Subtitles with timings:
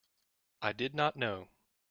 [0.63, 1.49] I did not know.